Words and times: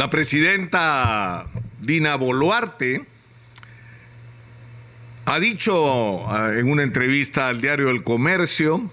La 0.00 0.08
presidenta 0.08 1.46
Dina 1.82 2.16
Boluarte 2.16 3.04
ha 5.26 5.38
dicho 5.38 6.26
ah, 6.26 6.54
en 6.56 6.70
una 6.70 6.84
entrevista 6.84 7.48
al 7.48 7.60
diario 7.60 7.90
El 7.90 8.02
Comercio 8.02 8.90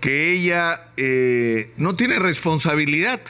que 0.00 0.32
ella 0.32 0.88
eh, 0.96 1.70
no 1.76 1.94
tiene 1.94 2.18
responsabilidad 2.18 3.20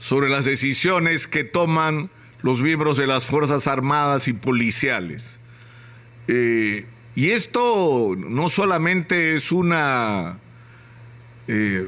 sobre 0.00 0.28
las 0.28 0.46
decisiones 0.46 1.28
que 1.28 1.44
toman 1.44 2.10
los 2.42 2.60
miembros 2.60 2.96
de 2.96 3.06
las 3.06 3.26
Fuerzas 3.26 3.68
Armadas 3.68 4.26
y 4.26 4.32
policiales. 4.32 5.38
Eh, 6.26 6.86
y 7.14 7.30
esto 7.30 8.16
no 8.18 8.48
solamente 8.48 9.34
es 9.36 9.52
una, 9.52 10.40
eh, 11.46 11.86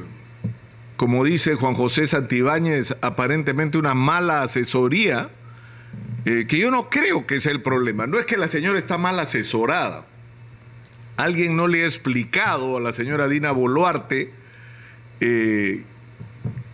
como 0.99 1.23
dice 1.23 1.55
Juan 1.55 1.75
José 1.75 2.07
Santibáñez, 2.07 2.93
aparentemente 2.99 3.77
una 3.77 3.93
mala 3.93 4.41
asesoría, 4.41 5.29
eh, 6.25 6.45
que 6.45 6.57
yo 6.57 6.71
no 6.71 6.89
creo 6.89 7.25
que 7.25 7.39
sea 7.39 7.53
el 7.53 7.61
problema. 7.61 8.05
No 8.05 8.19
es 8.19 8.25
que 8.25 8.35
la 8.35 8.49
señora 8.49 8.77
está 8.77 8.97
mal 8.97 9.17
asesorada. 9.17 10.05
Alguien 11.15 11.55
no 11.55 11.69
le 11.69 11.83
ha 11.83 11.85
explicado 11.85 12.75
a 12.75 12.81
la 12.81 12.91
señora 12.91 13.29
Dina 13.29 13.53
Boluarte, 13.53 14.33
es 15.21 15.85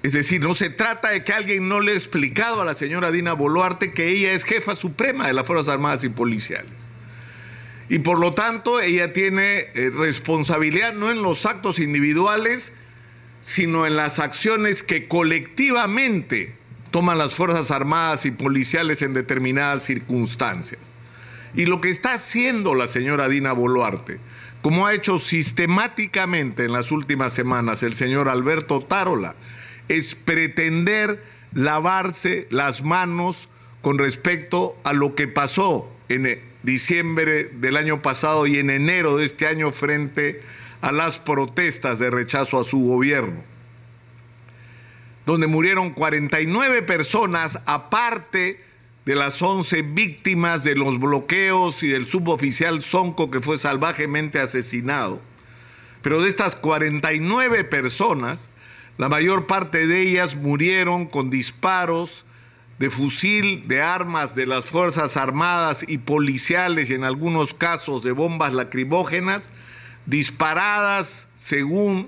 decir, 0.02 0.42
no 0.42 0.56
se 0.56 0.72
trata 0.72 1.12
de 1.12 1.24
que 1.24 1.32
alguien 1.32 1.70
no 1.70 1.80
le 1.80 1.92
ha 1.92 1.96
explicado 1.96 2.64
a 2.64 2.66
la 2.66 2.74
señora 2.74 3.12
Dina 3.12 3.34
Boluarte 3.34 3.94
que 3.94 4.08
ella 4.08 4.32
es 4.32 4.44
jefa 4.44 4.76
suprema 4.76 5.28
de 5.28 5.34
las 5.34 5.46
Fuerzas 5.46 5.70
Armadas 5.70 6.04
y 6.04 6.10
Policiales. 6.10 6.72
Y 7.90 8.00
por 8.00 8.18
lo 8.18 8.34
tanto, 8.34 8.82
ella 8.82 9.14
tiene 9.14 9.68
eh, 9.76 9.92
responsabilidad 9.94 10.94
no 10.96 11.12
en 11.12 11.22
los 11.22 11.46
actos 11.46 11.78
individuales, 11.78 12.74
sino 13.46 13.86
en 13.86 13.96
las 13.96 14.18
acciones 14.18 14.82
que 14.82 15.08
colectivamente 15.08 16.56
toman 16.90 17.20
las 17.20 17.36
Fuerzas 17.36 17.70
Armadas 17.70 18.26
y 18.26 18.32
Policiales 18.32 19.04
en 19.04 19.14
determinadas 19.14 19.84
circunstancias. 19.84 20.80
Y 21.54 21.68
lo 21.68 21.80
que 21.80 21.92
está 21.92 22.16
haciendo 22.16 22.74
la 22.74 22.88
señora 22.88 23.30
Dina 23.30 23.54
Boluarte, 23.54 24.18
como 24.64 24.88
ha 24.88 24.96
hecho 24.96 25.20
sistemáticamente 25.20 26.66
en 26.66 26.72
las 26.72 26.92
últimas 26.92 27.34
semanas 27.34 27.84
el 27.84 27.94
señor 27.94 28.30
Alberto 28.30 28.82
Tarola, 28.82 29.36
es 29.90 30.16
pretender 30.16 31.24
lavarse 31.54 32.48
las 32.50 32.84
manos 32.84 33.48
con 33.84 34.00
respecto 34.00 34.76
a 34.84 34.92
lo 34.94 35.14
que 35.14 35.28
pasó 35.28 35.88
en 36.10 36.42
diciembre 36.64 37.44
del 37.44 37.78
año 37.78 38.02
pasado 38.02 38.48
y 38.48 38.58
en 38.58 38.72
enero 38.72 39.18
de 39.18 39.26
este 39.26 39.46
año 39.46 39.72
frente 39.72 40.42
a 40.42 40.65
las 40.92 41.20
protestas 41.20 42.00
de 42.00 42.10
rechazo 42.10 42.60
a 42.60 42.64
su 42.64 42.80
gobierno, 42.80 43.42
donde 45.26 45.48
murieron 45.48 45.92
49 45.92 46.82
personas 46.84 47.60
aparte 47.66 48.62
de 49.06 49.16
las 49.16 49.42
11 49.42 49.84
víctimas 49.84 50.64
de 50.64 50.76
los 50.76 51.00
bloqueos 51.00 51.84
y 51.84 51.88
del 51.88 52.08
suboficial 52.08 52.82
Sonco 52.82 53.30
que 53.30 53.40
fue 53.40 53.58
salvajemente 53.58 54.40
asesinado. 54.40 55.22
Pero 56.02 56.22
de 56.22 56.30
estas 56.30 56.56
49 56.56 57.64
personas, 57.64 58.50
la 58.98 59.10
mayor 59.10 59.48
parte 59.48 59.88
de 59.88 60.02
ellas 60.02 60.36
murieron 60.36 61.06
con 61.06 61.30
disparos 61.30 62.26
de 62.80 62.90
fusil, 62.90 63.68
de 63.68 63.82
armas 63.82 64.36
de 64.36 64.46
las 64.46 64.66
Fuerzas 64.66 65.18
Armadas 65.18 65.86
y 65.88 65.98
policiales 65.98 66.90
y 66.90 66.94
en 66.94 67.04
algunos 67.04 67.54
casos 67.54 68.04
de 68.04 68.12
bombas 68.12 68.54
lacrimógenas, 68.54 69.50
disparadas 70.06 71.28
según 71.36 72.08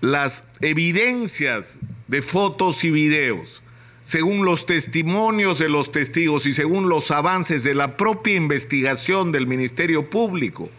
las 0.00 0.44
evidencias 0.60 1.78
de 2.08 2.22
fotos 2.22 2.84
y 2.84 2.90
videos, 2.90 3.62
según 4.02 4.44
los 4.44 4.66
testimonios 4.66 5.58
de 5.58 5.68
los 5.68 5.90
testigos 5.90 6.46
y 6.46 6.54
según 6.54 6.88
los 6.88 7.10
avances 7.10 7.64
de 7.64 7.74
la 7.74 7.96
propia 7.96 8.36
investigación 8.36 9.32
del 9.32 9.46
Ministerio 9.46 10.08
Público, 10.08 10.70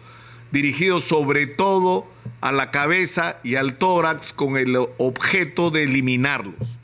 dirigidos 0.50 1.04
sobre 1.04 1.46
todo 1.46 2.06
a 2.40 2.52
la 2.52 2.70
cabeza 2.70 3.38
y 3.42 3.56
al 3.56 3.76
tórax 3.76 4.32
con 4.32 4.56
el 4.56 4.76
objeto 4.96 5.70
de 5.70 5.82
eliminarlos. 5.82 6.78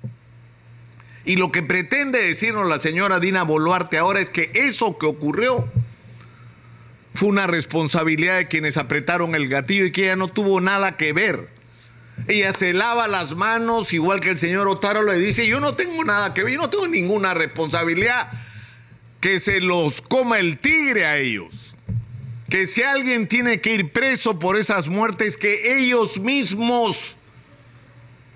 Y 1.24 1.36
lo 1.36 1.50
que 1.50 1.62
pretende 1.62 2.20
decirnos 2.20 2.68
la 2.68 2.78
señora 2.78 3.20
Dina 3.20 3.44
Boluarte 3.44 3.96
ahora 3.96 4.20
es 4.20 4.28
que 4.28 4.50
eso 4.54 4.98
que 4.98 5.06
ocurrió 5.06 5.66
fue 7.14 7.28
una 7.28 7.46
responsabilidad 7.46 8.38
de 8.38 8.48
quienes 8.48 8.76
apretaron 8.76 9.36
el 9.36 9.48
gatillo 9.48 9.84
y 9.84 9.92
que 9.92 10.02
ella 10.02 10.16
no 10.16 10.28
tuvo 10.28 10.60
nada 10.60 10.96
que 10.96 11.12
ver. 11.12 11.48
Ella 12.26 12.52
se 12.52 12.72
lava 12.72 13.06
las 13.06 13.36
manos, 13.36 13.92
igual 13.92 14.20
que 14.20 14.30
el 14.30 14.38
señor 14.38 14.68
Otaro 14.68 15.04
le 15.04 15.18
dice, 15.18 15.46
yo 15.46 15.60
no 15.60 15.74
tengo 15.74 16.04
nada 16.04 16.34
que 16.34 16.42
ver, 16.42 16.54
yo 16.54 16.60
no 16.60 16.70
tengo 16.70 16.88
ninguna 16.88 17.32
responsabilidad. 17.34 18.30
Que 19.20 19.38
se 19.38 19.60
los 19.60 20.02
coma 20.02 20.38
el 20.38 20.58
tigre 20.58 21.06
a 21.06 21.16
ellos. 21.18 21.76
Que 22.50 22.66
si 22.66 22.82
alguien 22.82 23.28
tiene 23.28 23.60
que 23.60 23.74
ir 23.74 23.92
preso 23.92 24.38
por 24.38 24.56
esas 24.56 24.88
muertes, 24.88 25.36
que 25.36 25.78
ellos 25.78 26.18
mismos 26.18 27.16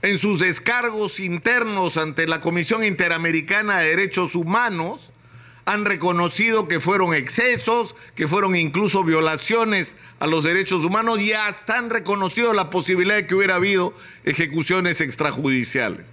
en 0.03 0.19
sus 0.19 0.41
descargos 0.41 1.19
internos 1.19 1.97
ante 1.97 2.27
la 2.27 2.41
Comisión 2.41 2.85
Interamericana 2.85 3.81
de 3.81 3.89
Derechos 3.89 4.35
Humanos, 4.35 5.11
han 5.69 5.85
reconocido 5.85 6.67
que 6.67 6.81
fueron 6.81 7.15
excesos, 7.15 7.95
que 8.15 8.27
fueron 8.27 8.57
incluso 8.57 9.05
violaciones 9.05 9.99
a 10.19 10.27
los 10.27 10.45
derechos 10.45 10.83
humanos 10.83 11.21
y 11.21 11.35
hasta 11.35 11.77
han 11.77 11.91
reconocido 11.91 12.55
la 12.55 12.71
posibilidad 12.71 13.17
de 13.17 13.27
que 13.27 13.35
hubiera 13.35 13.57
habido 13.57 13.93
ejecuciones 14.25 15.03
extrajudiciales. 15.03 16.07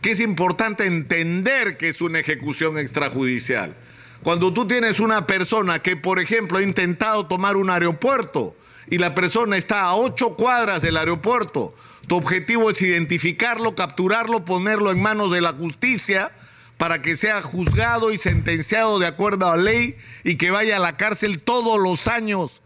Que 0.00 0.12
es 0.12 0.20
importante 0.20 0.86
entender 0.86 1.76
que 1.76 1.88
es 1.88 2.00
una 2.02 2.20
ejecución 2.20 2.78
extrajudicial. 2.78 3.74
Cuando 4.22 4.52
tú 4.54 4.64
tienes 4.64 5.00
una 5.00 5.26
persona 5.26 5.82
que, 5.82 5.96
por 5.96 6.20
ejemplo, 6.20 6.58
ha 6.58 6.62
intentado 6.62 7.26
tomar 7.26 7.56
un 7.56 7.70
aeropuerto 7.70 8.54
y 8.88 8.98
la 8.98 9.12
persona 9.12 9.56
está 9.56 9.82
a 9.82 9.96
ocho 9.96 10.36
cuadras 10.36 10.82
del 10.82 10.98
aeropuerto, 10.98 11.74
tu 12.06 12.14
objetivo 12.14 12.70
es 12.70 12.80
identificarlo, 12.80 13.74
capturarlo, 13.74 14.44
ponerlo 14.44 14.92
en 14.92 15.02
manos 15.02 15.32
de 15.32 15.40
la 15.40 15.52
justicia 15.52 16.30
para 16.76 17.02
que 17.02 17.16
sea 17.16 17.42
juzgado 17.42 18.12
y 18.12 18.18
sentenciado 18.18 18.98
de 18.98 19.06
acuerdo 19.06 19.50
a 19.50 19.56
la 19.56 19.62
ley 19.62 19.96
y 20.24 20.36
que 20.36 20.50
vaya 20.50 20.76
a 20.76 20.80
la 20.80 20.96
cárcel 20.96 21.40
todos 21.40 21.78
los 21.78 22.08
años 22.08 22.62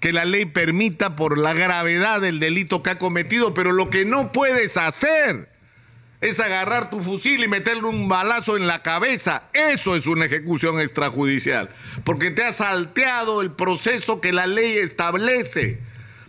que 0.00 0.12
la 0.12 0.24
ley 0.24 0.46
permita 0.46 1.14
por 1.14 1.38
la 1.38 1.52
gravedad 1.52 2.20
del 2.20 2.40
delito 2.40 2.82
que 2.82 2.90
ha 2.90 2.98
cometido. 2.98 3.54
Pero 3.54 3.72
lo 3.72 3.88
que 3.88 4.04
no 4.04 4.32
puedes 4.32 4.76
hacer 4.76 5.48
es 6.20 6.40
agarrar 6.40 6.88
tu 6.88 7.02
fusil 7.02 7.42
y 7.44 7.48
meterle 7.48 7.84
un 7.84 8.08
balazo 8.08 8.56
en 8.56 8.66
la 8.66 8.82
cabeza. 8.82 9.44
Eso 9.52 9.94
es 9.94 10.06
una 10.06 10.24
ejecución 10.24 10.80
extrajudicial, 10.80 11.68
porque 12.04 12.30
te 12.30 12.44
ha 12.44 12.52
salteado 12.52 13.42
el 13.42 13.52
proceso 13.52 14.20
que 14.20 14.32
la 14.32 14.46
ley 14.46 14.78
establece 14.78 15.80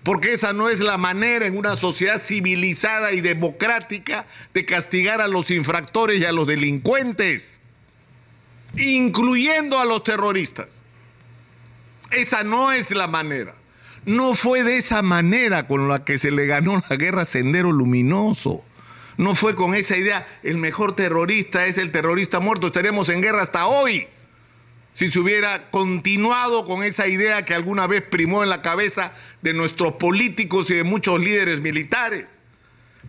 porque 0.04 0.34
esa 0.34 0.52
no 0.54 0.70
es 0.70 0.82
la 0.82 0.98
manera 0.98 1.48
en 1.48 1.58
una 1.58 1.78
sociedad 1.78 2.20
civilizada 2.20 3.14
y 3.14 3.22
democrática 3.22 4.26
de 4.54 4.66
castigar 4.66 5.22
a 5.22 5.28
los 5.28 5.50
infractores 5.50 6.20
y 6.20 6.26
a 6.26 6.34
los 6.34 6.46
delincuentes, 6.46 7.60
incluyendo 8.78 9.80
a 9.80 9.86
los 9.86 10.04
terroristas. 10.04 10.68
Esa 12.12 12.44
no 12.44 12.72
es 12.72 12.92
la 12.92 13.08
manera. 13.08 13.56
No 14.06 14.36
fue 14.36 14.64
de 14.64 14.78
esa 14.78 15.02
manera 15.02 15.68
con 15.68 15.88
la 15.88 16.04
que 16.04 16.20
se 16.20 16.32
le 16.32 16.46
ganó 16.46 16.82
la 16.90 16.96
guerra 16.98 17.26
Sendero 17.26 17.72
Luminoso. 17.72 18.66
No 19.16 19.36
fue 19.36 19.56
con 19.56 19.74
esa 19.74 19.96
idea, 19.96 20.28
el 20.44 20.58
mejor 20.58 20.96
terrorista 20.96 21.66
es 21.66 21.78
el 21.78 21.92
terrorista 21.92 22.40
muerto, 22.40 22.68
estaremos 22.68 23.10
en 23.10 23.22
guerra 23.22 23.44
hasta 23.44 23.68
hoy 23.68 24.08
si 24.94 25.08
se 25.08 25.20
hubiera 25.20 25.72
continuado 25.72 26.66
con 26.66 26.84
esa 26.84 27.08
idea 27.08 27.44
que 27.44 27.56
alguna 27.56 27.88
vez 27.88 28.04
primó 28.04 28.44
en 28.44 28.50
la 28.50 28.62
cabeza 28.62 29.12
de 29.42 29.54
nuestros 29.54 29.94
políticos 29.94 30.70
y 30.70 30.76
de 30.76 30.84
muchos 30.84 31.20
líderes 31.20 31.62
militares. 31.62 32.40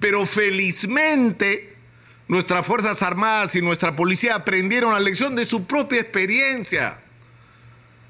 Pero 0.00 0.25
felizmente 0.25 1.77
nuestras 2.27 2.67
Fuerzas 2.67 3.03
Armadas 3.03 3.55
y 3.55 3.61
nuestra 3.61 3.95
policía 3.95 4.34
aprendieron 4.34 4.95
la 4.95 5.00
lección 5.00 5.36
de 5.36 5.45
su 5.45 5.66
propia 5.66 6.01
experiencia. 6.01 7.01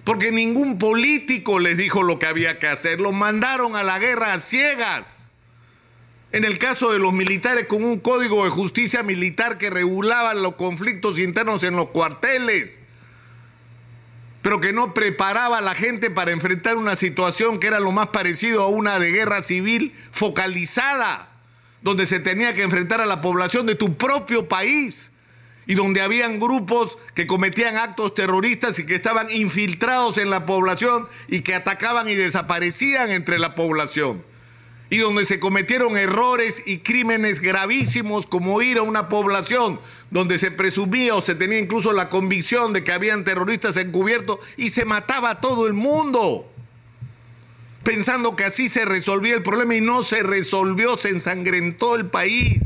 Porque 0.04 0.30
ningún 0.30 0.78
político 0.78 1.58
les 1.58 1.76
dijo 1.76 2.04
lo 2.04 2.20
que 2.20 2.26
había 2.26 2.60
que 2.60 2.68
hacer, 2.68 3.00
los 3.00 3.12
mandaron 3.12 3.74
a 3.74 3.82
la 3.82 3.98
guerra 3.98 4.34
a 4.34 4.40
ciegas. 4.40 5.30
En 6.30 6.44
el 6.44 6.58
caso 6.58 6.92
de 6.92 7.00
los 7.00 7.12
militares 7.12 7.66
con 7.66 7.84
un 7.84 7.98
código 7.98 8.44
de 8.44 8.50
justicia 8.50 9.02
militar 9.02 9.58
que 9.58 9.70
regulaba 9.70 10.32
los 10.34 10.54
conflictos 10.54 11.18
internos 11.18 11.64
en 11.64 11.74
los 11.74 11.88
cuarteles 11.90 12.80
pero 14.44 14.60
que 14.60 14.74
no 14.74 14.92
preparaba 14.92 15.56
a 15.56 15.62
la 15.62 15.74
gente 15.74 16.10
para 16.10 16.30
enfrentar 16.30 16.76
una 16.76 16.96
situación 16.96 17.58
que 17.58 17.66
era 17.66 17.80
lo 17.80 17.92
más 17.92 18.08
parecido 18.08 18.60
a 18.62 18.68
una 18.68 18.98
de 18.98 19.10
guerra 19.10 19.42
civil 19.42 19.96
focalizada, 20.10 21.30
donde 21.80 22.04
se 22.04 22.20
tenía 22.20 22.52
que 22.52 22.62
enfrentar 22.62 23.00
a 23.00 23.06
la 23.06 23.22
población 23.22 23.64
de 23.64 23.74
tu 23.74 23.96
propio 23.96 24.46
país 24.46 25.10
y 25.66 25.72
donde 25.72 26.02
habían 26.02 26.38
grupos 26.38 26.98
que 27.14 27.26
cometían 27.26 27.78
actos 27.78 28.14
terroristas 28.14 28.78
y 28.78 28.84
que 28.84 28.94
estaban 28.94 29.30
infiltrados 29.30 30.18
en 30.18 30.28
la 30.28 30.44
población 30.44 31.08
y 31.28 31.40
que 31.40 31.54
atacaban 31.54 32.06
y 32.06 32.14
desaparecían 32.14 33.12
entre 33.12 33.38
la 33.38 33.54
población. 33.54 34.22
Y 34.94 34.98
donde 34.98 35.24
se 35.24 35.40
cometieron 35.40 35.96
errores 35.96 36.62
y 36.66 36.78
crímenes 36.78 37.40
gravísimos 37.40 38.26
como 38.26 38.62
ir 38.62 38.78
a 38.78 38.82
una 38.82 39.08
población 39.08 39.80
donde 40.12 40.38
se 40.38 40.52
presumía 40.52 41.16
o 41.16 41.20
se 41.20 41.34
tenía 41.34 41.58
incluso 41.58 41.92
la 41.92 42.08
convicción 42.08 42.72
de 42.72 42.84
que 42.84 42.92
habían 42.92 43.24
terroristas 43.24 43.76
encubiertos 43.76 44.38
y 44.56 44.70
se 44.70 44.84
mataba 44.84 45.30
a 45.30 45.40
todo 45.40 45.66
el 45.66 45.74
mundo, 45.74 46.48
pensando 47.82 48.36
que 48.36 48.44
así 48.44 48.68
se 48.68 48.84
resolvía 48.84 49.34
el 49.34 49.42
problema 49.42 49.74
y 49.74 49.80
no 49.80 50.04
se 50.04 50.22
resolvió, 50.22 50.96
se 50.96 51.08
ensangrentó 51.08 51.96
el 51.96 52.06
país, 52.06 52.60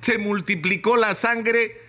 se 0.00 0.18
multiplicó 0.18 0.96
la 0.96 1.14
sangre 1.14 1.80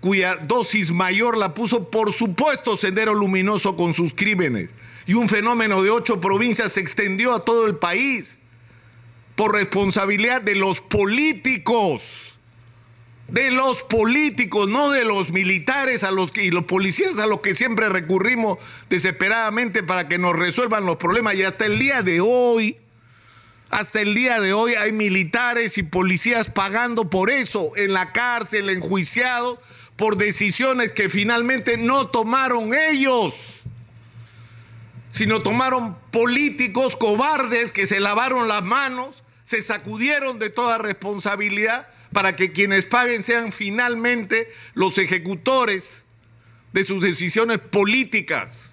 cuya 0.00 0.36
dosis 0.36 0.92
mayor 0.92 1.38
la 1.38 1.54
puso, 1.54 1.90
por 1.90 2.12
supuesto, 2.12 2.76
Sendero 2.76 3.14
Luminoso 3.14 3.74
con 3.74 3.94
sus 3.94 4.12
crímenes 4.12 4.68
y 5.08 5.14
un 5.14 5.26
fenómeno 5.26 5.82
de 5.82 5.88
ocho 5.88 6.20
provincias 6.20 6.72
se 6.72 6.80
extendió 6.80 7.34
a 7.34 7.42
todo 7.42 7.66
el 7.66 7.76
país 7.76 8.36
por 9.36 9.54
responsabilidad 9.54 10.42
de 10.42 10.54
los 10.54 10.82
políticos, 10.82 12.36
de 13.26 13.50
los 13.50 13.82
políticos, 13.84 14.68
no 14.68 14.90
de 14.90 15.06
los 15.06 15.32
militares 15.32 16.04
a 16.04 16.10
los 16.10 16.30
que, 16.30 16.44
y 16.44 16.50
los 16.50 16.64
policías 16.64 17.18
a 17.20 17.26
los 17.26 17.40
que 17.40 17.54
siempre 17.54 17.88
recurrimos 17.88 18.58
desesperadamente 18.90 19.82
para 19.82 20.08
que 20.08 20.18
nos 20.18 20.36
resuelvan 20.36 20.84
los 20.84 20.96
problemas. 20.96 21.36
Y 21.36 21.42
hasta 21.42 21.64
el 21.64 21.78
día 21.78 22.02
de 22.02 22.20
hoy, 22.20 22.76
hasta 23.70 24.02
el 24.02 24.14
día 24.14 24.42
de 24.42 24.52
hoy 24.52 24.74
hay 24.74 24.92
militares 24.92 25.78
y 25.78 25.84
policías 25.84 26.50
pagando 26.50 27.08
por 27.08 27.30
eso 27.30 27.72
en 27.76 27.94
la 27.94 28.12
cárcel, 28.12 28.68
enjuiciados 28.68 29.58
por 29.96 30.18
decisiones 30.18 30.92
que 30.92 31.08
finalmente 31.08 31.78
no 31.78 32.08
tomaron 32.08 32.74
ellos 32.74 33.57
sino 35.18 35.40
tomaron 35.40 35.98
políticos 36.12 36.94
cobardes 36.94 37.72
que 37.72 37.86
se 37.86 37.98
lavaron 37.98 38.46
las 38.46 38.62
manos, 38.62 39.24
se 39.42 39.62
sacudieron 39.62 40.38
de 40.38 40.48
toda 40.48 40.78
responsabilidad 40.78 41.88
para 42.12 42.36
que 42.36 42.52
quienes 42.52 42.86
paguen 42.86 43.24
sean 43.24 43.50
finalmente 43.50 44.48
los 44.74 44.96
ejecutores 44.96 46.04
de 46.72 46.84
sus 46.84 47.02
decisiones 47.02 47.58
políticas. 47.58 48.70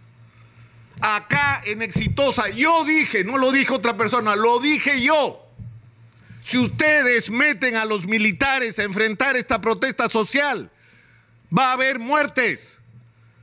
Acá 1.01 1.63
en 1.65 1.81
Exitosa, 1.81 2.47
yo 2.51 2.85
dije, 2.85 3.23
no 3.23 3.39
lo 3.39 3.51
dijo 3.51 3.77
otra 3.77 3.97
persona, 3.97 4.35
lo 4.35 4.59
dije 4.59 5.01
yo. 5.01 5.49
Si 6.41 6.59
ustedes 6.59 7.31
meten 7.31 7.75
a 7.75 7.85
los 7.85 8.05
militares 8.05 8.77
a 8.77 8.83
enfrentar 8.83 9.35
esta 9.35 9.61
protesta 9.61 10.09
social, 10.09 10.69
va 11.57 11.71
a 11.71 11.73
haber 11.73 11.97
muertes. 11.97 12.77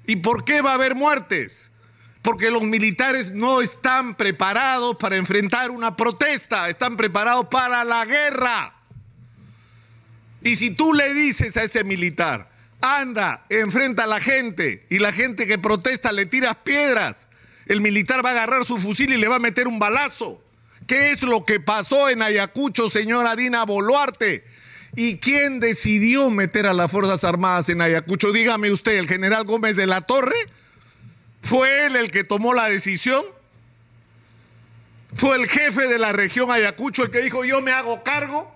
¿Y 0.07 0.17
por 0.17 0.45
qué 0.45 0.63
va 0.63 0.71
a 0.71 0.75
haber 0.75 0.95
muertes? 0.95 1.72
Porque 2.23 2.53
los 2.53 2.63
militares 2.63 3.33
no 3.33 3.61
están 3.61 4.15
preparados 4.15 4.97
para 4.97 5.17
enfrentar 5.17 5.73
una 5.73 5.97
protesta, 5.97 6.69
están 6.69 6.97
preparados 6.97 7.49
para 7.51 7.85
la 7.85 8.05
guerra. 8.05 8.75
Y 10.41 10.57
si 10.57 10.71
tú 10.71 10.93
le 10.93 11.13
dices 11.15 11.57
a 11.57 11.65
ese 11.65 11.83
militar, 11.83 12.49
anda, 12.81 13.45
enfrenta 13.49 14.05
a 14.05 14.07
la 14.07 14.21
gente, 14.21 14.87
y 14.89 15.01
la 15.01 15.13
gente 15.13 15.47
que 15.47 15.59
protesta 15.59 16.13
le 16.13 16.27
tiras 16.27 16.57
piedras, 16.65 17.27
el 17.67 17.81
militar 17.81 18.25
va 18.25 18.31
a 18.31 18.33
agarrar 18.33 18.65
su 18.65 18.79
fusil 18.79 19.13
y 19.13 19.17
le 19.17 19.29
va 19.29 19.37
a 19.37 19.41
meter 19.41 19.67
un 19.67 19.81
balazo. 19.81 20.43
¿Qué 20.87 21.11
es 21.11 21.23
lo 21.23 21.45
que 21.45 21.59
pasó 21.59 22.09
en 22.09 22.23
Ayacucho, 22.23 22.89
señora 22.89 23.35
Dina 23.35 23.65
Boluarte? 23.65 24.45
¿Y 24.95 25.19
quién 25.19 25.59
decidió 25.59 26.29
meter 26.29 26.67
a 26.67 26.75
las 26.75 26.91
Fuerzas 26.91 27.25
Armadas 27.25 27.69
en 27.69 27.81
Ayacucho? 27.81 28.31
Dígame 28.31 28.71
usted, 28.71 28.93
¿el 28.93 29.09
general 29.09 29.45
Gómez 29.45 29.75
de 29.77 29.87
la 29.87 30.03
Torre? 30.03 30.35
¿Fue 31.43 31.87
él 31.87 31.97
el 31.97 32.11
que 32.11 32.25
tomó 32.25 32.55
la 32.55 32.69
decisión? 32.69 33.25
¿Fue 35.15 35.37
el 35.37 35.49
jefe 35.49 35.89
de 35.89 35.99
la 35.99 36.13
región 36.13 36.51
Ayacucho 36.51 37.03
el 37.03 37.11
que 37.11 37.21
dijo 37.21 37.45
yo 37.45 37.61
me 37.61 37.73
hago 37.73 38.03
cargo 38.03 38.51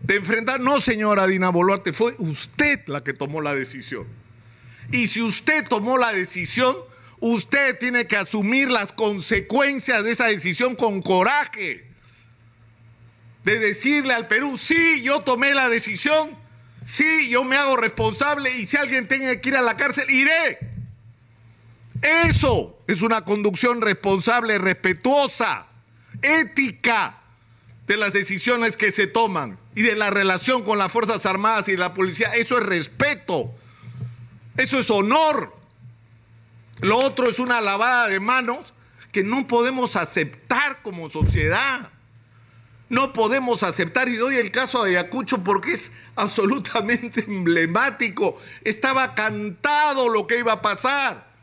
de 0.00 0.16
enfrentar? 0.16 0.60
No, 0.60 0.80
señora 0.80 1.26
Dina 1.26 1.50
Boluarte, 1.50 1.92
fue 1.92 2.14
usted 2.18 2.86
la 2.86 3.02
que 3.02 3.12
tomó 3.12 3.42
la 3.42 3.54
decisión. 3.54 4.06
Y 4.92 5.08
si 5.08 5.20
usted 5.22 5.66
tomó 5.66 5.98
la 5.98 6.12
decisión, 6.12 6.76
usted 7.20 7.78
tiene 7.78 8.06
que 8.06 8.16
asumir 8.16 8.70
las 8.70 8.92
consecuencias 8.92 10.04
de 10.04 10.12
esa 10.12 10.26
decisión 10.26 10.76
con 10.76 11.02
coraje. 11.02 11.84
De 13.42 13.58
decirle 13.58 14.14
al 14.14 14.28
Perú, 14.28 14.56
sí, 14.56 15.02
yo 15.02 15.20
tomé 15.20 15.52
la 15.52 15.68
decisión, 15.68 16.30
sí, 16.82 17.28
yo 17.28 17.44
me 17.44 17.56
hago 17.56 17.76
responsable 17.76 18.56
y 18.56 18.66
si 18.66 18.76
alguien 18.76 19.06
tiene 19.08 19.40
que 19.40 19.48
ir 19.50 19.56
a 19.56 19.62
la 19.62 19.76
cárcel, 19.76 20.08
iré. 20.08 20.73
Eso 22.04 22.78
es 22.86 23.00
una 23.00 23.24
conducción 23.24 23.80
responsable, 23.80 24.58
respetuosa, 24.58 25.66
ética 26.20 27.18
de 27.86 27.96
las 27.96 28.12
decisiones 28.12 28.76
que 28.76 28.90
se 28.90 29.06
toman 29.06 29.58
y 29.74 29.80
de 29.80 29.96
la 29.96 30.10
relación 30.10 30.64
con 30.64 30.76
las 30.76 30.92
Fuerzas 30.92 31.24
Armadas 31.24 31.68
y 31.68 31.78
la 31.78 31.94
policía. 31.94 32.28
Eso 32.34 32.58
es 32.58 32.66
respeto. 32.66 33.54
Eso 34.58 34.78
es 34.78 34.90
honor. 34.90 35.54
Lo 36.80 36.98
otro 36.98 37.26
es 37.28 37.38
una 37.38 37.62
lavada 37.62 38.08
de 38.08 38.20
manos 38.20 38.74
que 39.10 39.24
no 39.24 39.46
podemos 39.46 39.96
aceptar 39.96 40.82
como 40.82 41.08
sociedad. 41.08 41.90
No 42.90 43.14
podemos 43.14 43.62
aceptar, 43.62 44.10
y 44.10 44.16
doy 44.16 44.36
el 44.36 44.50
caso 44.50 44.84
de 44.84 44.90
Ayacucho 44.90 45.42
porque 45.42 45.72
es 45.72 45.90
absolutamente 46.16 47.24
emblemático. 47.26 48.38
Estaba 48.62 49.14
cantado 49.14 50.10
lo 50.10 50.26
que 50.26 50.38
iba 50.38 50.52
a 50.52 50.62
pasar. 50.62 51.33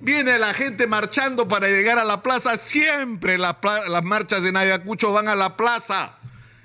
Viene 0.00 0.38
la 0.38 0.54
gente 0.54 0.86
marchando 0.86 1.46
para 1.46 1.68
llegar 1.68 1.98
a 1.98 2.04
la 2.04 2.22
plaza. 2.22 2.56
Siempre 2.56 3.36
las, 3.36 3.56
marchas 4.02 4.42
de 4.42 4.58
Ayacucho 4.58 5.12
van 5.12 5.28
a 5.28 5.34
la 5.34 5.58
plaza. 5.58 6.16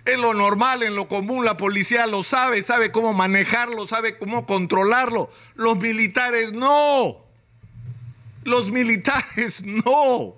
Es 0.06 0.18
lo 0.20 0.34
normal, 0.34 0.84
en 0.84 0.96
lo 0.96 1.08
común, 1.08 1.44
la 1.44 1.58
policía 1.58 2.06
lo 2.08 2.24
sabe, 2.24 2.64
sabe 2.64 2.92
cómo 2.92 3.14
manejarlo, 3.14 3.88
sabe 3.88 4.18
cómo 4.18 4.46
controlarlo. 4.46 5.30
Los 5.56 5.78
militares 5.78 6.54
no. 6.54 7.26
Los 8.46 8.72
militares 8.72 9.64
no. 9.66 10.36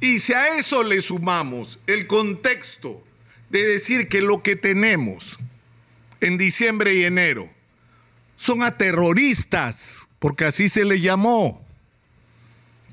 Y 0.00 0.18
si 0.18 0.34
a 0.34 0.58
eso 0.58 0.82
le 0.82 1.00
sumamos 1.00 1.78
el 1.86 2.06
contexto 2.06 3.02
de 3.48 3.64
decir 3.64 4.08
que 4.08 4.20
lo 4.20 4.42
que 4.42 4.56
tenemos 4.56 5.38
en 6.20 6.36
diciembre 6.36 6.94
y 6.94 7.04
enero 7.04 7.48
son 8.36 8.62
a 8.64 8.76
terroristas 8.76 10.08
porque 10.22 10.44
así 10.44 10.68
se 10.68 10.84
le 10.84 11.00
llamó. 11.00 11.60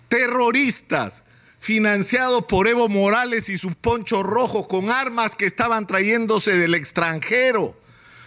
Terroristas 0.08 1.24
financiados 1.60 2.46
por 2.46 2.68
Evo 2.68 2.90
Morales 2.90 3.50
y 3.50 3.58
sus 3.60 3.76
ponchos 3.76 4.24
rojos 4.24 4.68
con 4.68 4.90
armas 4.90 5.36
que 5.36 5.46
estaban 5.46 5.86
trayéndose 5.86 6.58
del 6.58 6.74
extranjero, 6.74 7.80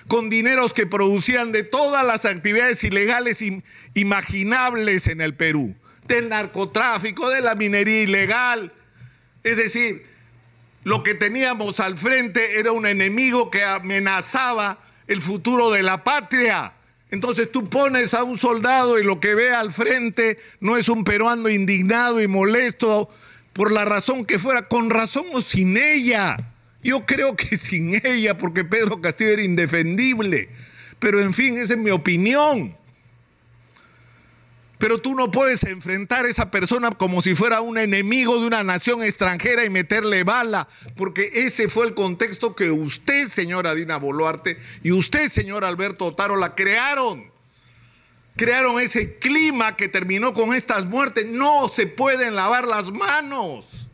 con 0.06 0.31
dineros 0.31 0.72
que 0.72 0.87
producían 0.87 1.50
de 1.50 1.64
todas 1.64 2.06
las 2.06 2.26
actividades 2.26 2.84
ilegales 2.84 3.42
imaginables 3.94 5.09
en 5.09 5.21
el 5.21 5.35
Perú, 5.35 5.75
del 6.06 6.28
narcotráfico, 6.28 7.28
de 7.28 7.40
la 7.40 7.56
minería 7.56 8.02
ilegal. 8.02 8.73
Es 9.42 9.56
decir, 9.56 10.06
lo 10.85 11.02
que 11.02 11.16
teníamos 11.16 11.80
al 11.80 11.99
frente 11.99 12.61
era 12.61 12.71
un 12.71 12.87
enemigo 12.87 13.50
que 13.50 13.64
amenazaba 13.64 14.78
el 15.09 15.21
futuro 15.21 15.73
de 15.73 15.82
la 15.82 16.04
patria. 16.04 16.75
Entonces 17.12 17.52
tú 17.52 17.64
pones 17.64 18.14
a 18.14 18.25
un 18.25 18.38
soldado 18.38 18.99
y 18.99 19.04
lo 19.04 19.21
que 19.21 19.35
ve 19.35 19.52
al 19.52 19.71
frente 19.71 20.38
no 20.61 20.78
es 20.78 20.88
un 20.88 21.04
peruano 21.04 21.50
indignado 21.50 22.23
y 22.23 22.26
molesto 22.26 23.11
por 23.52 23.71
la 23.71 23.85
razón 23.85 24.25
que 24.25 24.38
fuera, 24.38 24.62
con 24.62 24.88
razón 24.88 25.26
o 25.35 25.42
sin 25.42 25.76
ella. 25.76 26.54
Yo 26.83 27.04
creo 27.04 27.37
que 27.37 27.57
sin 27.59 27.95
ella, 28.04 28.38
porque 28.38 28.64
Pedro 28.64 29.02
Castillo 29.02 29.33
era 29.33 29.42
indefendible. 29.42 30.49
Pero 30.99 31.21
en 31.21 31.35
fin, 31.35 31.59
esa 31.59 31.75
es 31.75 31.78
mi 31.78 31.90
opinión. 31.90 32.78
Pero 34.83 35.01
tú 35.01 35.15
no 35.15 35.31
puedes 35.31 35.62
enfrentar 35.62 36.25
a 36.25 36.29
esa 36.29 36.51
persona 36.51 36.91
como 36.91 37.23
si 37.23 37.37
fuera 37.37 37.61
un 37.61 37.79
enemigo 37.79 38.41
de 38.41 38.49
una 38.49 38.65
nación 38.65 39.01
extranjera 39.01 39.65
y 39.65 39.71
meterle 39.71 40.25
bala, 40.25 40.69
porque 40.97 41.31
ese 41.35 41.69
fue 41.69 41.87
el 41.87 41.95
contexto 41.95 42.57
que 42.57 42.73
usted, 42.73 43.29
señora 43.29 43.77
Dina 43.77 43.99
Boluarte, 43.99 44.59
y 44.83 44.91
usted, 44.91 45.29
señor 45.29 45.65
Alberto 45.65 46.07
Otaro, 46.07 46.35
la 46.35 46.57
crearon. 46.57 47.31
Crearon 48.35 48.81
ese 48.81 49.21
clima 49.21 49.77
que 49.77 49.87
terminó 49.87 50.33
con 50.33 50.53
estas 50.53 50.85
muertes. 50.85 51.27
No 51.27 51.69
se 51.69 51.87
pueden 51.87 52.35
lavar 52.35 52.67
las 52.67 52.91
manos. 52.91 53.87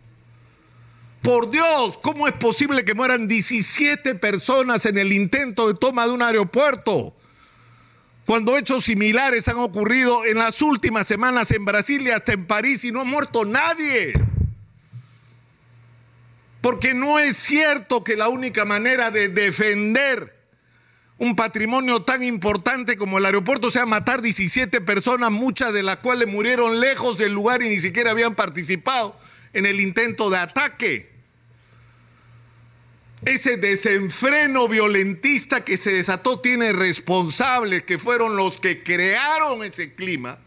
Por 1.21 1.51
Dios, 1.51 1.99
¿cómo 2.01 2.27
es 2.27 2.33
posible 2.33 2.87
que 2.87 2.95
mueran 2.95 3.29
17 3.29 4.15
personas 4.15 4.87
en 4.87 4.97
el 4.97 5.13
intento 5.13 5.69
de 5.69 5.75
toma 5.75 6.07
de 6.07 6.13
un 6.13 6.23
aeropuerto? 6.23 7.18
Cuando 8.29 8.59
hechos 8.59 8.85
similares 8.85 9.49
han 9.49 9.57
ocurrido 9.57 10.23
en 10.27 10.37
las 10.37 10.61
últimas 10.61 11.07
semanas 11.07 11.51
en 11.51 11.65
Brasil 11.65 12.07
y 12.07 12.11
hasta 12.11 12.35
en 12.35 12.47
París 12.47 12.85
y 12.85 12.93
no 12.93 13.01
ha 13.01 13.05
muerto 13.05 13.47
nadie. 13.47 14.13
Porque 16.61 16.93
no 16.93 17.19
es 17.19 17.39
cierto 17.39 18.05
que 18.05 18.17
la 18.17 18.29
única 18.29 18.67
manera 18.67 19.11
de 19.11 19.29
defender 19.29 20.37
un 21.17 21.37
patrimonio 21.37 22.03
tan 22.03 22.23
importante 22.23 22.99
como 22.99 23.17
el 23.17 23.25
aeropuerto 23.25 23.71
sea 23.71 23.87
matar 23.87 24.21
17 24.21 24.83
personas, 24.83 25.31
muchas 25.31 25.73
de 25.73 25.83
las 25.83 25.97
cuales 25.97 26.29
murieron 26.29 26.81
lejos 26.81 27.17
del 27.17 27.33
lugar 27.33 27.63
y 27.63 27.71
ni 27.71 27.79
siquiera 27.79 28.11
habían 28.11 28.35
participado 28.35 29.19
en 29.55 29.65
el 29.65 29.81
intento 29.81 30.29
de 30.29 30.37
ataque. 30.37 31.18
Ese 33.25 33.57
desenfreno 33.57 34.69
violentista 34.69 35.65
que 35.65 35.77
se 35.77 35.93
desató 35.93 36.41
tiene 36.41 36.73
responsables 36.73 37.83
que 37.83 37.99
fueron 37.99 38.37
los 38.37 38.59
que 38.59 38.83
crearon 38.85 39.65
ese 39.65 39.95
clima, 39.95 40.39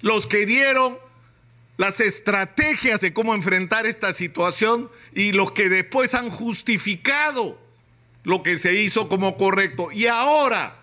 los 0.00 0.28
que 0.28 0.46
dieron 0.46 0.98
las 1.76 2.00
estrategias 2.00 3.00
de 3.00 3.12
cómo 3.12 3.34
enfrentar 3.34 3.86
esta 3.86 4.12
situación 4.12 4.90
y 5.12 5.32
los 5.32 5.50
que 5.50 5.68
después 5.68 6.14
han 6.14 6.30
justificado 6.30 7.60
lo 8.22 8.44
que 8.44 8.58
se 8.58 8.74
hizo 8.74 9.08
como 9.08 9.36
correcto. 9.36 9.90
Y 9.90 10.06
ahora, 10.06 10.76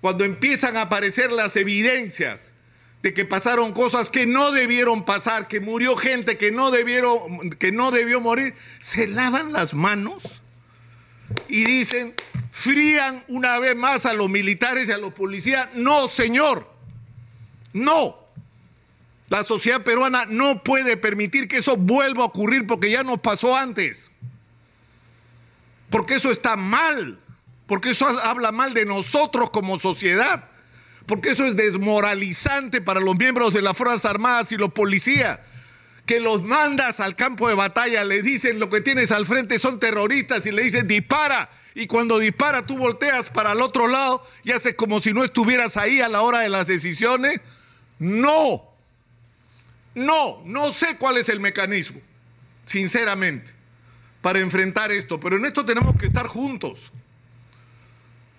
cuando 0.00 0.22
empiezan 0.22 0.76
a 0.76 0.82
aparecer 0.82 1.32
las 1.32 1.56
evidencias 1.56 2.54
de 3.02 3.12
que 3.12 3.24
pasaron 3.24 3.72
cosas 3.72 4.08
que 4.08 4.26
no 4.26 4.52
debieron 4.52 5.04
pasar, 5.04 5.48
que 5.48 5.60
murió 5.60 5.96
gente 5.96 6.38
que 6.38 6.52
no, 6.52 6.70
debieron, 6.70 7.50
que 7.50 7.72
no 7.72 7.90
debió 7.90 8.20
morir, 8.20 8.54
se 8.78 9.08
lavan 9.08 9.52
las 9.52 9.74
manos 9.74 10.42
y 11.48 11.64
dicen, 11.64 12.14
frían 12.50 13.24
una 13.28 13.58
vez 13.58 13.76
más 13.76 14.06
a 14.06 14.14
los 14.14 14.28
militares 14.28 14.88
y 14.88 14.92
a 14.92 14.98
los 14.98 15.12
policías. 15.12 15.68
No, 15.74 16.08
señor, 16.08 16.70
no. 17.72 18.18
La 19.28 19.44
sociedad 19.44 19.82
peruana 19.82 20.26
no 20.26 20.62
puede 20.62 20.96
permitir 20.96 21.48
que 21.48 21.58
eso 21.58 21.76
vuelva 21.76 22.22
a 22.22 22.26
ocurrir 22.26 22.66
porque 22.66 22.90
ya 22.90 23.02
nos 23.02 23.18
pasó 23.18 23.56
antes. 23.56 24.10
Porque 25.90 26.16
eso 26.16 26.30
está 26.30 26.56
mal. 26.56 27.18
Porque 27.66 27.90
eso 27.90 28.06
habla 28.24 28.52
mal 28.52 28.74
de 28.74 28.84
nosotros 28.84 29.50
como 29.50 29.78
sociedad. 29.78 30.48
Porque 31.06 31.30
eso 31.30 31.44
es 31.44 31.56
desmoralizante 31.56 32.80
para 32.80 33.00
los 33.00 33.16
miembros 33.16 33.54
de 33.54 33.62
las 33.62 33.76
Fuerzas 33.76 34.04
Armadas 34.04 34.52
y 34.52 34.56
los 34.56 34.72
policías. 34.72 35.40
Que 36.06 36.20
los 36.20 36.42
mandas 36.42 37.00
al 37.00 37.16
campo 37.16 37.48
de 37.48 37.54
batalla, 37.54 38.04
le 38.04 38.22
dicen 38.22 38.60
lo 38.60 38.68
que 38.68 38.80
tienes 38.80 39.10
al 39.10 39.26
frente 39.26 39.58
son 39.58 39.80
terroristas 39.80 40.44
y 40.46 40.52
le 40.52 40.62
dicen 40.62 40.86
dispara. 40.86 41.50
Y 41.74 41.86
cuando 41.86 42.18
dispara 42.18 42.62
tú 42.62 42.76
volteas 42.76 43.30
para 43.30 43.52
el 43.52 43.60
otro 43.60 43.88
lado 43.88 44.24
y 44.44 44.52
haces 44.52 44.74
como 44.74 45.00
si 45.00 45.12
no 45.12 45.24
estuvieras 45.24 45.76
ahí 45.76 46.00
a 46.00 46.08
la 46.08 46.22
hora 46.22 46.40
de 46.40 46.48
las 46.48 46.66
decisiones. 46.66 47.40
No. 47.98 48.74
No, 49.94 50.42
no 50.44 50.72
sé 50.72 50.96
cuál 50.98 51.18
es 51.18 51.28
el 51.28 51.40
mecanismo, 51.40 52.00
sinceramente, 52.64 53.52
para 54.20 54.40
enfrentar 54.40 54.90
esto, 54.90 55.20
pero 55.20 55.36
en 55.36 55.44
esto 55.44 55.64
tenemos 55.64 55.96
que 55.96 56.06
estar 56.06 56.26
juntos. 56.26 56.92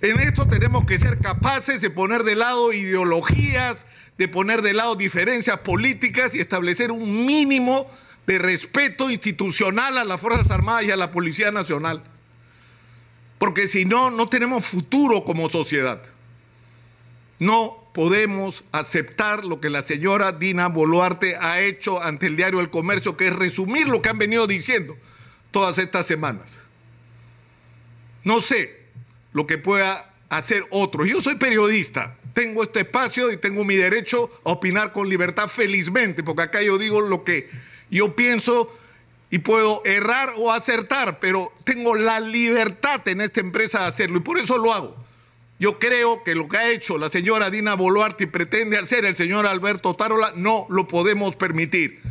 En 0.01 0.19
esto 0.19 0.45
tenemos 0.45 0.85
que 0.85 0.97
ser 0.97 1.17
capaces 1.19 1.79
de 1.81 1.89
poner 1.89 2.23
de 2.23 2.35
lado 2.35 2.73
ideologías, 2.73 3.87
de 4.17 4.27
poner 4.27 4.61
de 4.61 4.73
lado 4.73 4.95
diferencias 4.95 5.59
políticas 5.59 6.35
y 6.35 6.39
establecer 6.39 6.91
un 6.91 7.25
mínimo 7.25 7.89
de 8.27 8.39
respeto 8.39 9.09
institucional 9.09 9.97
a 9.97 10.05
las 10.05 10.21
Fuerzas 10.21 10.49
Armadas 10.51 10.85
y 10.85 10.91
a 10.91 10.97
la 10.97 11.11
Policía 11.11 11.51
Nacional. 11.51 12.03
Porque 13.37 13.67
si 13.67 13.85
no, 13.85 14.09
no 14.09 14.27
tenemos 14.27 14.65
futuro 14.65 15.23
como 15.25 15.49
sociedad. 15.49 16.01
No 17.39 17.89
podemos 17.93 18.63
aceptar 18.71 19.45
lo 19.45 19.59
que 19.59 19.69
la 19.69 19.81
señora 19.81 20.31
Dina 20.31 20.67
Boluarte 20.67 21.35
ha 21.35 21.61
hecho 21.61 22.01
ante 22.01 22.27
el 22.27 22.37
diario 22.37 22.61
El 22.61 22.69
Comercio, 22.69 23.17
que 23.17 23.27
es 23.27 23.35
resumir 23.35 23.87
lo 23.87 24.01
que 24.01 24.09
han 24.09 24.17
venido 24.17 24.47
diciendo 24.47 24.97
todas 25.51 25.77
estas 25.77 26.05
semanas. 26.05 26.57
No 28.23 28.41
sé 28.41 28.85
lo 29.33 29.45
que 29.45 29.57
pueda 29.57 30.13
hacer 30.29 30.65
otro. 30.71 31.05
Yo 31.05 31.21
soy 31.21 31.35
periodista, 31.35 32.17
tengo 32.35 32.63
este 32.63 32.81
espacio 32.81 33.31
y 33.31 33.37
tengo 33.37 33.63
mi 33.63 33.75
derecho 33.75 34.29
a 34.43 34.51
opinar 34.51 34.91
con 34.91 35.07
libertad 35.07 35.47
felizmente, 35.47 36.21
porque 36.21 36.43
acá 36.43 36.61
yo 36.61 36.77
digo 36.77 36.99
lo 36.99 37.23
que 37.23 37.49
yo 37.89 38.13
pienso 38.15 38.69
y 39.31 39.39
puedo 39.39 39.81
errar 39.85 40.33
o 40.37 40.51
acertar, 40.51 41.19
pero 41.19 41.51
tengo 41.63 41.95
la 41.95 42.19
libertad 42.19 43.07
en 43.07 43.21
esta 43.21 43.39
empresa 43.39 43.79
de 43.79 43.85
hacerlo 43.85 44.17
y 44.17 44.21
por 44.21 44.37
eso 44.37 44.57
lo 44.57 44.73
hago. 44.73 44.95
Yo 45.59 45.79
creo 45.79 46.23
que 46.23 46.35
lo 46.35 46.49
que 46.49 46.57
ha 46.57 46.71
hecho 46.71 46.97
la 46.97 47.07
señora 47.07 47.49
Dina 47.49 47.73
Boluarte 47.73 48.25
y 48.25 48.27
pretende 48.27 48.77
hacer 48.77 49.05
el 49.05 49.15
señor 49.15 49.47
Alberto 49.47 49.95
Tarola 49.95 50.33
no 50.35 50.67
lo 50.69 50.89
podemos 50.89 51.37
permitir. 51.37 52.01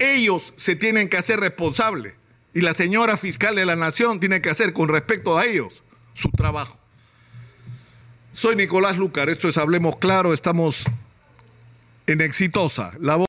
Ellos 0.00 0.52
se 0.56 0.74
tienen 0.74 1.08
que 1.08 1.16
hacer 1.16 1.38
responsables 1.38 2.14
y 2.52 2.62
la 2.62 2.74
señora 2.74 3.16
fiscal 3.16 3.54
de 3.54 3.66
la 3.66 3.76
nación 3.76 4.18
tiene 4.18 4.42
que 4.42 4.50
hacer 4.50 4.72
con 4.72 4.88
respecto 4.88 5.38
a 5.38 5.44
ellos 5.44 5.84
su 6.12 6.28
trabajo. 6.32 6.79
Soy 8.40 8.56
Nicolás 8.56 8.96
Lucar, 8.96 9.28
esto 9.28 9.50
es 9.50 9.58
Hablemos 9.58 9.96
Claro, 9.96 10.32
estamos 10.32 10.86
en 12.06 12.22
Exitosa. 12.22 12.94
La 12.98 13.18